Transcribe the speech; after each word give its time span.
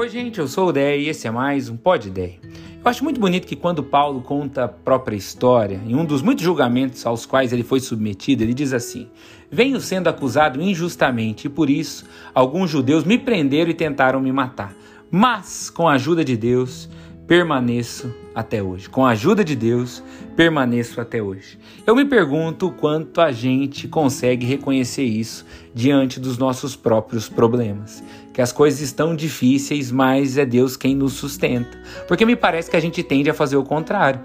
Oi, 0.00 0.08
gente, 0.08 0.38
eu 0.38 0.48
sou 0.48 0.68
o 0.68 0.72
Dé 0.72 0.96
e 0.96 1.10
esse 1.10 1.26
é 1.26 1.30
mais 1.30 1.68
um 1.68 1.76
Pod 1.76 2.08
Dé. 2.08 2.36
Eu 2.82 2.90
acho 2.90 3.04
muito 3.04 3.20
bonito 3.20 3.46
que 3.46 3.54
quando 3.54 3.82
Paulo 3.82 4.22
conta 4.22 4.64
a 4.64 4.68
própria 4.68 5.14
história, 5.14 5.78
em 5.86 5.94
um 5.94 6.06
dos 6.06 6.22
muitos 6.22 6.42
julgamentos 6.42 7.04
aos 7.04 7.26
quais 7.26 7.52
ele 7.52 7.62
foi 7.62 7.80
submetido, 7.80 8.42
ele 8.42 8.54
diz 8.54 8.72
assim: 8.72 9.10
Venho 9.50 9.78
sendo 9.78 10.08
acusado 10.08 10.58
injustamente 10.58 11.48
e 11.48 11.50
por 11.50 11.68
isso 11.68 12.06
alguns 12.34 12.70
judeus 12.70 13.04
me 13.04 13.18
prenderam 13.18 13.70
e 13.70 13.74
tentaram 13.74 14.22
me 14.22 14.32
matar. 14.32 14.74
Mas, 15.10 15.68
com 15.68 15.86
a 15.86 15.92
ajuda 15.92 16.24
de 16.24 16.34
Deus, 16.34 16.88
permaneço 17.30 18.12
até 18.34 18.60
hoje. 18.60 18.88
Com 18.88 19.06
a 19.06 19.10
ajuda 19.10 19.44
de 19.44 19.54
Deus, 19.54 20.02
permaneço 20.34 21.00
até 21.00 21.22
hoje. 21.22 21.60
Eu 21.86 21.94
me 21.94 22.04
pergunto 22.04 22.72
quanto 22.72 23.20
a 23.20 23.30
gente 23.30 23.86
consegue 23.86 24.44
reconhecer 24.44 25.04
isso 25.04 25.46
diante 25.72 26.18
dos 26.18 26.36
nossos 26.36 26.74
próprios 26.74 27.28
problemas. 27.28 28.02
Que 28.34 28.42
as 28.42 28.50
coisas 28.50 28.80
estão 28.80 29.14
difíceis, 29.14 29.92
mas 29.92 30.38
é 30.38 30.44
Deus 30.44 30.76
quem 30.76 30.96
nos 30.96 31.12
sustenta. 31.12 31.78
Porque 32.08 32.26
me 32.26 32.34
parece 32.34 32.68
que 32.68 32.76
a 32.76 32.80
gente 32.80 33.00
tende 33.00 33.30
a 33.30 33.34
fazer 33.34 33.56
o 33.56 33.62
contrário. 33.62 34.22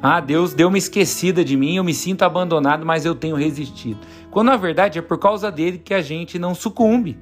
Ah, 0.00 0.18
Deus 0.18 0.54
deu 0.54 0.68
uma 0.68 0.78
esquecida 0.78 1.44
de 1.44 1.58
mim, 1.58 1.76
eu 1.76 1.84
me 1.84 1.92
sinto 1.92 2.22
abandonado, 2.22 2.86
mas 2.86 3.04
eu 3.04 3.14
tenho 3.14 3.36
resistido. 3.36 4.00
Quando 4.30 4.46
na 4.46 4.56
verdade 4.56 4.98
é 4.98 5.02
por 5.02 5.18
causa 5.18 5.52
dele 5.52 5.76
que 5.76 5.92
a 5.92 6.00
gente 6.00 6.38
não 6.38 6.54
sucumbe. 6.54 7.18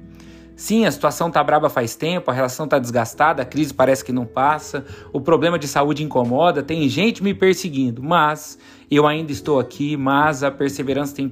Sim, 0.55 0.85
a 0.85 0.91
situação 0.91 1.29
tá 1.29 1.43
braba 1.43 1.69
faz 1.69 1.95
tempo, 1.95 2.31
a 2.31 2.33
relação 2.33 2.65
tá 2.65 2.79
desgastada, 2.79 3.41
a 3.41 3.45
crise 3.45 3.73
parece 3.73 4.05
que 4.05 4.13
não 4.13 4.25
passa, 4.25 4.85
o 5.11 5.19
problema 5.19 5.59
de 5.59 5.67
saúde 5.67 6.01
incomoda, 6.01 6.63
tem 6.63 6.87
gente 6.87 7.21
me 7.21 7.33
perseguindo, 7.33 8.01
mas 8.01 8.57
eu 8.89 9.05
ainda 9.05 9.33
estou 9.33 9.59
aqui, 9.59 9.97
mas 9.97 10.43
a 10.43 10.51
perseverança 10.51 11.13
tem 11.13 11.29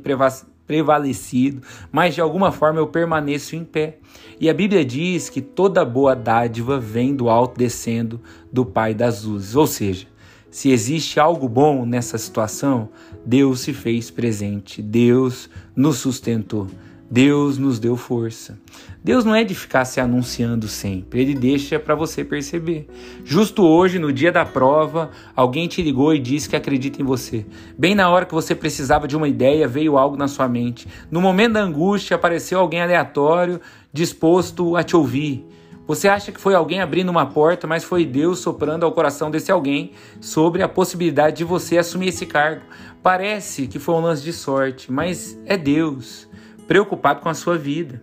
prevalecido, 0.68 1.62
mas 1.90 2.16
de 2.16 2.20
alguma 2.20 2.52
forma 2.52 2.80
eu 2.80 2.88
permaneço 2.88 3.56
em 3.56 3.64
pé. 3.64 3.98
E 4.42 4.50
a 4.50 4.54
Bíblia 4.54 4.84
diz 4.84 5.30
que 5.30 5.42
toda 5.42 5.86
boa 5.86 6.14
dádiva 6.16 6.78
vem 6.78 7.16
do 7.16 7.30
alto 7.30 7.58
descendo 7.58 8.20
do 8.52 8.66
Pai 8.66 8.94
das 8.94 9.24
luzes, 9.24 9.56
ou 9.56 9.68
seja, 9.68 10.06
se 10.52 10.70
existe 10.70 11.20
algo 11.20 11.48
bom 11.48 11.86
nessa 11.86 12.18
situação, 12.18 12.90
Deus 13.26 13.62
se 13.62 13.74
fez 13.74 14.12
presente, 14.12 14.82
Deus 14.82 15.50
nos 15.76 15.98
sustentou. 15.98 16.68
Deus 17.14 17.60
nos 17.60 17.78
deu 17.78 17.96
força. 17.96 18.58
Deus 19.04 19.24
não 19.24 19.36
é 19.36 19.44
de 19.44 19.54
ficar 19.54 19.86
se 19.86 20.02
anunciando 20.02 20.68
sempre, 20.68 21.22
ele 21.22 21.36
deixa 21.36 21.78
para 21.78 21.94
você 21.94 22.24
perceber. 22.24 22.90
Justo 23.24 23.62
hoje, 23.62 24.00
no 24.00 24.12
dia 24.12 24.32
da 24.32 24.44
prova, 24.44 25.12
alguém 25.36 25.68
te 25.68 25.84
ligou 25.84 26.12
e 26.16 26.18
disse 26.18 26.50
que 26.50 26.56
acredita 26.56 27.00
em 27.00 27.06
você. 27.06 27.46
Bem 27.78 27.94
na 27.94 28.10
hora 28.10 28.26
que 28.26 28.34
você 28.34 28.56
precisava 28.56 29.08
de 29.08 29.16
uma 29.16 29.28
ideia, 29.28 29.68
veio 29.68 29.96
algo 29.96 30.18
na 30.18 30.28
sua 30.28 30.48
mente. 30.48 30.88
No 31.12 31.22
momento 31.22 31.54
da 31.54 31.62
angústia, 31.62 32.16
apareceu 32.16 32.60
alguém 32.60 32.82
aleatório 32.82 33.62
disposto 33.94 34.76
a 34.76 34.82
te 34.82 34.96
ouvir. 34.96 35.46
Você 35.86 36.08
acha 36.08 36.32
que 36.32 36.42
foi 36.42 36.56
alguém 36.56 36.82
abrindo 36.82 37.10
uma 37.10 37.28
porta, 37.28 37.68
mas 37.68 37.84
foi 37.84 38.08
Deus 38.08 38.40
soprando 38.40 38.88
ao 38.88 38.92
coração 38.92 39.30
desse 39.30 39.52
alguém 39.52 39.92
sobre 40.20 40.64
a 40.64 40.68
possibilidade 40.68 41.38
de 41.38 41.44
você 41.44 41.78
assumir 41.78 42.08
esse 42.08 42.26
cargo. 42.26 42.64
Parece 43.04 43.68
que 43.68 43.78
foi 43.78 43.94
um 43.94 44.02
lance 44.02 44.24
de 44.24 44.34
sorte, 44.34 44.92
mas 44.92 45.40
é 45.46 45.56
Deus 45.56 46.28
preocupado 46.68 47.22
com 47.22 47.30
a 47.30 47.34
sua 47.34 47.58
vida. 47.58 48.02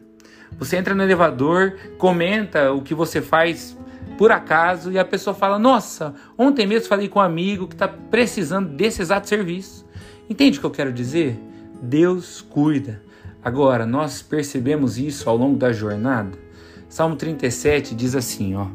Você 0.59 0.77
entra 0.77 0.95
no 0.95 1.03
elevador, 1.03 1.77
comenta 1.97 2.73
o 2.73 2.83
que 2.83 2.95
você 2.95 3.23
faz 3.23 3.77
por 4.19 4.31
acaso 4.31 4.93
e 4.93 4.99
a 4.99 5.05
pessoa 5.05 5.35
fala: 5.35 5.59
Nossa, 5.59 6.15
ontem 6.37 6.67
mesmo 6.67 6.89
falei 6.89 7.09
com 7.09 7.19
um 7.19 7.23
amigo 7.23 7.67
que 7.67 7.75
está 7.75 7.89
precisando 7.89 8.69
desse 8.69 9.01
exato 9.01 9.29
serviço. 9.29 9.87
Entende 10.29 10.59
o 10.59 10.61
que 10.61 10.67
eu 10.67 10.71
quero 10.71 10.93
dizer? 10.93 11.39
Deus 11.83 12.43
cuida. 12.43 13.03
Agora, 13.43 13.87
nós 13.87 14.21
percebemos 14.21 14.99
isso 14.99 15.31
ao 15.31 15.37
longo 15.37 15.57
da 15.57 15.73
jornada. 15.73 16.39
Salmo 16.89 17.17
37 17.17 17.95
diz 17.95 18.15
assim: 18.15 18.55
ó, 18.55 18.67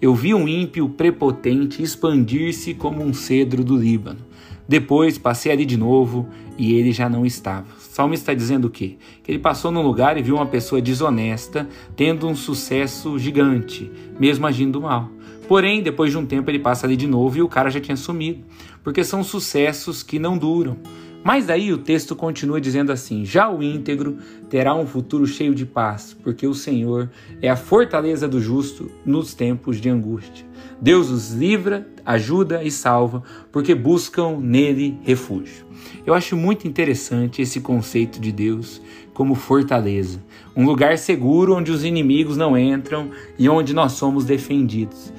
Eu 0.00 0.14
vi 0.14 0.32
um 0.32 0.48
ímpio 0.48 0.88
prepotente 0.88 1.82
expandir-se 1.82 2.72
como 2.72 3.02
um 3.02 3.12
cedro 3.12 3.62
do 3.62 3.76
Líbano. 3.76 4.20
Depois 4.66 5.18
passei 5.18 5.52
ali 5.52 5.66
de 5.66 5.76
novo 5.76 6.28
e 6.56 6.72
ele 6.72 6.90
já 6.90 7.08
não 7.08 7.26
estava. 7.26 7.66
O 7.96 8.02
salmista 8.04 8.24
está 8.24 8.34
dizendo 8.34 8.66
o 8.66 8.70
quê? 8.70 8.98
Que 9.22 9.32
ele 9.32 9.38
passou 9.38 9.72
num 9.72 9.80
lugar 9.80 10.18
e 10.18 10.22
viu 10.22 10.34
uma 10.34 10.44
pessoa 10.44 10.82
desonesta 10.82 11.66
tendo 11.96 12.28
um 12.28 12.36
sucesso 12.36 13.18
gigante, 13.18 13.90
mesmo 14.20 14.46
agindo 14.46 14.82
mal. 14.82 15.08
Porém, 15.48 15.82
depois 15.82 16.10
de 16.10 16.18
um 16.18 16.26
tempo 16.26 16.50
ele 16.50 16.58
passa 16.58 16.86
ali 16.86 16.94
de 16.94 17.06
novo 17.06 17.38
e 17.38 17.42
o 17.42 17.48
cara 17.48 17.70
já 17.70 17.80
tinha 17.80 17.96
sumido, 17.96 18.44
porque 18.84 19.02
são 19.02 19.24
sucessos 19.24 20.02
que 20.02 20.18
não 20.18 20.36
duram. 20.36 20.76
Mas 21.24 21.46
daí 21.46 21.72
o 21.72 21.78
texto 21.78 22.14
continua 22.14 22.60
dizendo 22.60 22.92
assim: 22.92 23.24
Já 23.24 23.48
o 23.48 23.62
íntegro 23.62 24.18
terá 24.50 24.74
um 24.74 24.86
futuro 24.86 25.26
cheio 25.26 25.54
de 25.54 25.64
paz, 25.64 26.14
porque 26.22 26.46
o 26.46 26.52
Senhor 26.52 27.10
é 27.40 27.48
a 27.48 27.56
fortaleza 27.56 28.28
do 28.28 28.42
justo 28.42 28.90
nos 29.06 29.32
tempos 29.32 29.80
de 29.80 29.88
angústia. 29.88 30.45
Deus 30.80 31.10
os 31.10 31.32
livra, 31.32 31.86
ajuda 32.04 32.62
e 32.62 32.70
salva, 32.70 33.22
porque 33.50 33.74
buscam 33.74 34.38
nele 34.38 34.98
refúgio. 35.02 35.64
Eu 36.04 36.12
acho 36.12 36.36
muito 36.36 36.68
interessante 36.68 37.40
esse 37.40 37.60
conceito 37.60 38.20
de 38.20 38.30
Deus 38.30 38.80
como 39.14 39.34
fortaleza, 39.34 40.22
um 40.54 40.66
lugar 40.66 40.98
seguro 40.98 41.56
onde 41.56 41.70
os 41.70 41.84
inimigos 41.84 42.36
não 42.36 42.56
entram 42.56 43.10
e 43.38 43.48
onde 43.48 43.72
nós 43.72 43.92
somos 43.92 44.24
defendidos. 44.24 45.12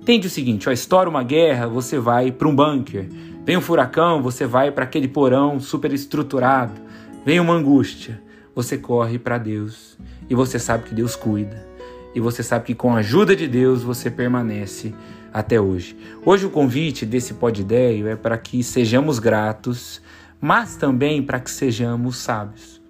Entende 0.00 0.28
o 0.28 0.30
seguinte: 0.30 0.68
ó, 0.68 0.72
estoura 0.72 1.10
uma 1.10 1.24
guerra, 1.24 1.66
você 1.66 1.98
vai 1.98 2.30
para 2.30 2.48
um 2.48 2.54
bunker. 2.54 3.08
Vem 3.44 3.56
um 3.56 3.60
furacão, 3.60 4.22
você 4.22 4.46
vai 4.46 4.70
para 4.70 4.84
aquele 4.84 5.08
porão 5.08 5.58
super 5.58 5.92
estruturado. 5.92 6.80
Vem 7.26 7.40
uma 7.40 7.54
angústia, 7.54 8.22
você 8.54 8.78
corre 8.78 9.18
para 9.18 9.36
Deus 9.36 9.98
e 10.30 10.34
você 10.34 10.60
sabe 10.60 10.84
que 10.84 10.94
Deus 10.94 11.16
cuida 11.16 11.71
e 12.14 12.20
você 12.20 12.42
sabe 12.42 12.66
que 12.66 12.74
com 12.74 12.94
a 12.94 12.98
ajuda 12.98 13.34
de 13.34 13.46
Deus 13.46 13.82
você 13.82 14.10
permanece 14.10 14.94
até 15.32 15.60
hoje. 15.60 15.96
Hoje 16.24 16.46
o 16.46 16.50
convite 16.50 17.06
desse 17.06 17.34
Ideia 17.58 18.10
é 18.10 18.16
para 18.16 18.36
que 18.36 18.62
sejamos 18.62 19.18
gratos, 19.18 20.00
mas 20.40 20.76
também 20.76 21.22
para 21.22 21.40
que 21.40 21.50
sejamos 21.50 22.16
sábios. 22.18 22.80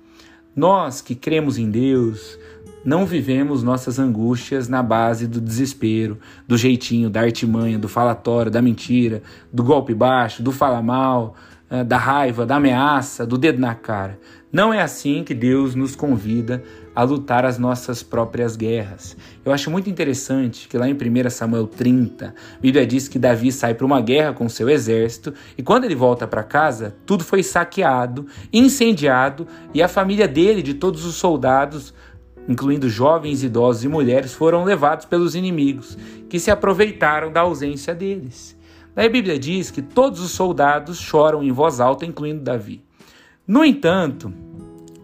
Nós 0.54 1.00
que 1.00 1.14
cremos 1.14 1.56
em 1.56 1.70
Deus, 1.70 2.38
não 2.84 3.06
vivemos 3.06 3.62
nossas 3.62 3.98
angústias 3.98 4.68
na 4.68 4.82
base 4.82 5.26
do 5.26 5.40
desespero, 5.40 6.18
do 6.46 6.58
jeitinho, 6.58 7.08
da 7.08 7.20
artimanha, 7.20 7.78
do 7.78 7.88
falatório, 7.88 8.50
da 8.50 8.60
mentira, 8.60 9.22
do 9.52 9.62
golpe 9.62 9.94
baixo, 9.94 10.42
do 10.42 10.50
fala 10.50 10.82
mal, 10.82 11.36
da 11.86 11.96
raiva, 11.96 12.44
da 12.44 12.56
ameaça, 12.56 13.24
do 13.24 13.38
dedo 13.38 13.58
na 13.58 13.74
cara. 13.74 14.18
Não 14.52 14.74
é 14.74 14.82
assim 14.82 15.24
que 15.24 15.32
Deus 15.32 15.74
nos 15.74 15.96
convida 15.96 16.62
a 16.94 17.02
lutar 17.02 17.46
as 17.46 17.58
nossas 17.58 18.02
próprias 18.02 18.54
guerras. 18.54 19.16
Eu 19.42 19.50
acho 19.50 19.70
muito 19.70 19.88
interessante 19.88 20.68
que 20.68 20.76
lá 20.76 20.86
em 20.86 20.92
1 20.92 21.30
Samuel 21.30 21.66
30, 21.66 22.26
a 22.26 22.60
Bíblia 22.60 22.86
diz 22.86 23.08
que 23.08 23.18
Davi 23.18 23.50
sai 23.50 23.72
para 23.72 23.86
uma 23.86 24.02
guerra 24.02 24.34
com 24.34 24.46
seu 24.50 24.68
exército 24.68 25.32
e 25.56 25.62
quando 25.62 25.84
ele 25.84 25.94
volta 25.94 26.26
para 26.26 26.42
casa, 26.42 26.94
tudo 27.06 27.24
foi 27.24 27.42
saqueado, 27.42 28.26
incendiado 28.52 29.46
e 29.72 29.82
a 29.82 29.88
família 29.88 30.28
dele, 30.28 30.60
de 30.60 30.74
todos 30.74 31.06
os 31.06 31.14
soldados, 31.14 31.94
incluindo 32.46 32.90
jovens, 32.90 33.42
idosos 33.42 33.84
e 33.84 33.88
mulheres, 33.88 34.34
foram 34.34 34.64
levados 34.64 35.06
pelos 35.06 35.34
inimigos, 35.34 35.96
que 36.28 36.38
se 36.38 36.50
aproveitaram 36.50 37.32
da 37.32 37.40
ausência 37.40 37.94
deles. 37.94 38.54
Daí 38.94 39.06
a 39.06 39.10
Bíblia 39.10 39.38
diz 39.38 39.70
que 39.70 39.80
todos 39.80 40.20
os 40.20 40.32
soldados 40.32 40.98
choram 40.98 41.42
em 41.42 41.50
voz 41.50 41.80
alta, 41.80 42.04
incluindo 42.04 42.42
Davi. 42.42 42.84
No 43.46 43.64
entanto, 43.64 44.32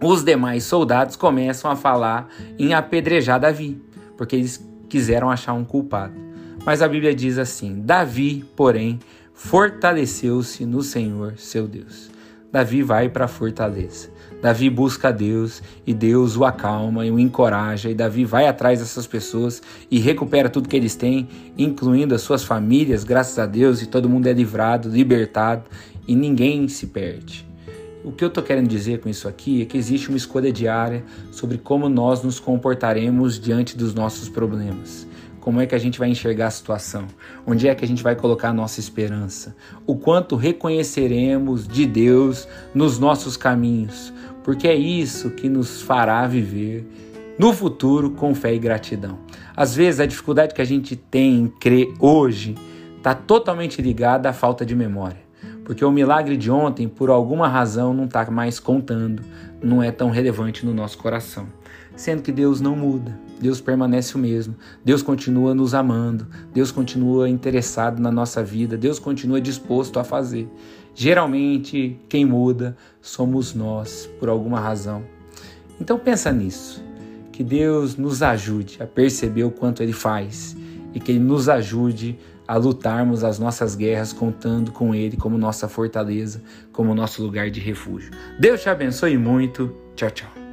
os 0.03 0.23
demais 0.23 0.65
soldados 0.65 1.17
começam 1.17 1.71
a 1.71 1.77
falar 1.77 2.29
em 2.59 2.75
apedrejar 2.75 3.41
Davi, 3.41 3.81
porque 4.17 4.37
eles 4.37 4.65
quiseram 4.89 5.31
achar 5.31 5.55
um 5.55 5.65
culpado. 5.65 6.15
Mas 6.65 6.83
a 6.83 6.89
Bíblia 6.89 7.15
diz 7.15 7.39
assim: 7.39 7.81
Davi, 7.81 8.45
porém, 8.55 8.99
fortaleceu-se 9.33 10.67
no 10.67 10.83
Senhor, 10.83 11.35
seu 11.39 11.67
Deus. 11.67 12.11
Davi 12.51 12.83
vai 12.83 13.11
para 13.11 13.27
a 13.27 13.29
fortaleza. 13.29 14.09
Davi 14.41 14.71
busca 14.71 15.09
a 15.09 15.13
Deus 15.13 15.63
e 15.87 15.93
Deus 15.93 16.37
o 16.37 16.45
acalma 16.45 17.05
e 17.05 17.11
o 17.11 17.19
encoraja. 17.19 17.91
E 17.91 17.95
Davi 17.95 18.25
vai 18.25 18.47
atrás 18.47 18.79
dessas 18.79 19.07
pessoas 19.07 19.61
e 19.91 19.99
recupera 19.99 20.49
tudo 20.49 20.69
que 20.69 20.77
eles 20.77 20.95
têm, 20.95 21.29
incluindo 21.59 22.15
as 22.15 22.23
suas 22.23 22.45
famílias, 22.45 23.05
graças 23.05 23.39
a 23.39 23.47
Deus, 23.47 23.83
e 23.83 23.87
todo 23.87 24.09
mundo 24.09 24.29
é 24.29 24.33
livrado, 24.33 24.89
libertado 24.89 25.65
e 26.07 26.15
ninguém 26.15 26.69
se 26.69 26.87
perde. 26.87 27.47
O 28.05 28.13
que 28.13 28.25
eu 28.25 28.29
estou 28.29 28.43
querendo 28.43 28.69
dizer 28.69 29.01
com 29.01 29.09
isso 29.09 29.29
aqui 29.29 29.61
é 29.61 29.65
que 29.67 29.77
existe 29.77 30.09
uma 30.09 30.17
escolha 30.17 30.53
diária 30.53 31.05
sobre 31.33 31.59
como 31.59 31.89
nós 31.89 32.23
nos 32.23 32.39
comportaremos 32.39 33.39
diante 33.39 33.77
dos 33.77 33.93
nossos 33.93 34.29
problemas. 34.29 35.08
Como 35.49 35.63
é 35.63 35.67
que 35.67 35.75
a 35.75 35.79
gente 35.79 35.99
vai 35.99 36.11
enxergar 36.11 36.49
a 36.49 36.51
situação? 36.51 37.07
Onde 37.47 37.69
é 37.69 37.75
que 37.75 37.83
a 37.83 37.89
gente 37.89 38.03
vai 38.03 38.15
colocar 38.15 38.51
a 38.51 38.53
nossa 38.53 38.81
esperança? 38.81 39.57
O 39.87 39.97
quanto 39.97 40.37
reconheceremos 40.37 41.67
de 41.67 41.87
Deus 41.87 42.47
nos 42.75 42.99
nossos 42.99 43.35
caminhos? 43.35 44.13
Porque 44.45 44.69
é 44.69 44.75
isso 44.75 45.31
que 45.31 45.49
nos 45.49 45.81
fará 45.81 46.27
viver 46.27 46.87
no 47.39 47.55
futuro 47.55 48.11
com 48.11 48.35
fé 48.35 48.55
e 48.55 48.59
gratidão. 48.59 49.21
Às 49.57 49.75
vezes 49.75 50.01
a 50.01 50.05
dificuldade 50.05 50.53
que 50.53 50.61
a 50.61 50.67
gente 50.67 50.95
tem 50.95 51.37
em 51.37 51.49
crer 51.49 51.95
hoje 51.99 52.55
está 52.99 53.15
totalmente 53.15 53.81
ligada 53.81 54.29
à 54.29 54.35
falta 54.35 54.67
de 54.67 54.77
memória 54.77 55.27
porque 55.65 55.85
o 55.85 55.91
milagre 55.91 56.39
de 56.39 56.51
ontem, 56.51 56.89
por 56.89 57.11
alguma 57.11 57.47
razão, 57.47 57.93
não 57.93 58.07
está 58.07 58.31
mais 58.31 58.59
contando 58.59 59.23
não 59.63 59.83
é 59.83 59.91
tão 59.91 60.09
relevante 60.09 60.65
no 60.65 60.73
nosso 60.73 60.97
coração. 60.97 61.47
Sendo 61.95 62.23
que 62.23 62.33
Deus 62.33 62.59
não 62.59 62.75
muda, 62.75 63.19
Deus 63.41 63.61
permanece 63.61 64.17
o 64.17 64.19
mesmo, 64.19 64.57
Deus 64.85 65.03
continua 65.03 65.55
nos 65.55 65.75
amando, 65.75 66.27
Deus 66.53 66.71
continua 66.71 67.29
interessado 67.29 68.01
na 68.01 68.11
nossa 68.11 68.43
vida, 68.43 68.77
Deus 68.77 68.99
continua 68.99 69.41
disposto 69.41 69.99
a 69.99 70.05
fazer. 70.05 70.49
Geralmente, 70.95 71.99
quem 72.09 72.25
muda 72.25 72.77
somos 73.01 73.55
nós, 73.55 74.11
por 74.19 74.29
alguma 74.29 74.59
razão. 74.59 75.05
Então 75.81 75.99
pensa 75.99 76.33
nisso, 76.33 76.83
que 77.31 77.45
Deus 77.45 77.97
nos 77.97 78.21
ajude 78.21 78.79
a 78.83 78.87
perceber 78.87 79.45
o 79.45 79.51
quanto 79.51 79.83
Ele 79.83 79.93
faz 79.93 80.57
e 80.93 80.99
que 80.99 81.13
Ele 81.13 81.21
nos 81.21 81.49
ajude 81.49 82.19
a 82.49 82.57
lutarmos 82.57 83.23
as 83.23 83.39
nossas 83.39 83.77
guerras 83.77 84.13
contando 84.13 84.73
com 84.73 84.95
Ele 84.95 85.17
como 85.17 85.39
nossa 85.39 85.69
fortaleza, 85.69 86.43
como 86.73 86.95
nosso 86.95 87.23
lugar 87.23 87.51
de 87.51 87.61
refúgio. 87.61 88.11
Deus 88.41 88.63
te 88.63 88.69
abençoe 88.69 89.17
muito. 89.17 89.73
Tchau, 89.95 90.11
tchau. 90.11 90.48